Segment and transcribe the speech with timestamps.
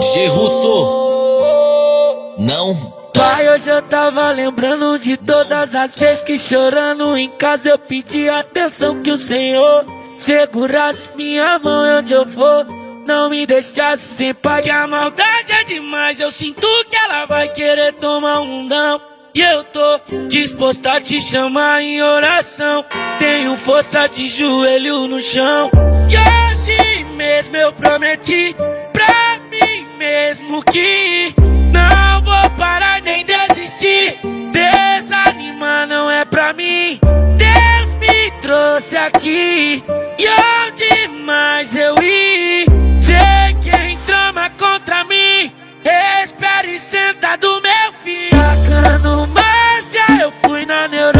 [0.00, 1.08] G Russo.
[2.38, 7.78] Não Pai, hoje eu tava lembrando de todas as vezes que chorando em casa eu
[7.78, 9.84] pedi atenção que o Senhor
[10.16, 12.64] segurasse minha mão onde eu for.
[13.04, 16.20] Não me deixasse sem pai, que a maldade é demais.
[16.20, 19.00] Eu sinto que ela vai querer tomar um dão.
[19.34, 22.84] E eu tô disposto a te chamar em oração.
[23.18, 25.70] Tenho força de joelho no chão.
[26.08, 26.77] E hoje
[27.28, 28.56] mesmo eu prometi
[28.90, 31.34] pra mim mesmo que
[31.70, 34.18] não vou parar nem desistir.
[34.50, 36.98] Desanimar não é pra mim.
[37.36, 39.84] Deus me trouxe aqui.
[40.18, 42.64] E onde mais eu ir?
[42.98, 45.52] Sei quem trama contra mim.
[46.22, 48.30] Espere sentado, meu filho.
[48.30, 51.17] Tacando marcha, eu fui na neurose.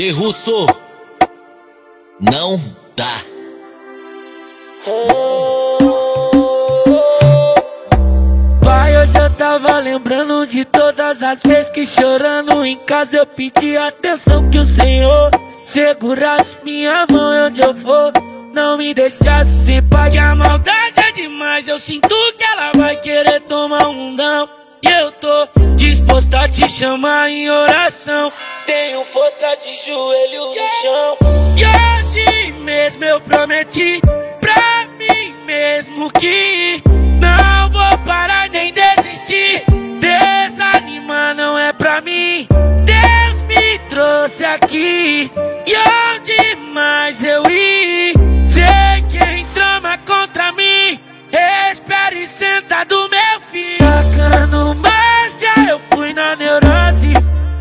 [0.00, 0.66] G Russo.
[2.18, 2.58] Não
[2.96, 3.04] dá.
[8.64, 13.76] Pai, hoje eu tava lembrando de todas as vezes que chorando em casa eu pedi
[13.76, 15.32] atenção que o Senhor
[15.66, 18.10] segurasse minha mão onde eu for.
[18.54, 21.68] Não me deixasse sem pai, que a maldade é demais.
[21.68, 24.48] Eu sinto que ela vai querer tomar um dão.
[24.82, 25.46] E eu tô
[26.10, 28.32] postar te chamar em oração.
[28.66, 31.16] Tenho força de joelho no chão.
[31.56, 34.00] E hoje mesmo eu prometi
[34.40, 36.82] pra mim mesmo que
[37.20, 39.64] não vou parar nem desistir.
[40.00, 42.48] Desanimar não é pra mim.
[42.84, 45.30] Deus me trouxe aqui.
[45.66, 47.69] E onde mais eu ia?
[56.36, 57.12] neurose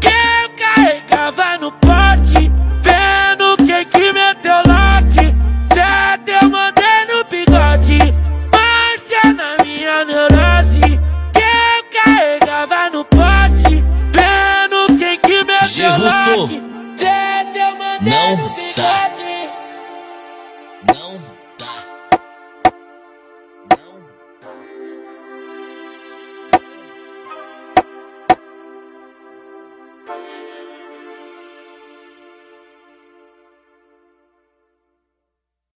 [0.00, 2.50] Que eu carregava no pote
[2.82, 5.36] Vendo quem que meteu lock
[5.74, 7.98] já teu mandei no bigode
[8.54, 10.80] Mancha na minha neurose
[11.32, 19.50] Que eu carregava no pote Vendo quem que meteu lock já teu mandei no bigode.
[20.88, 21.38] Não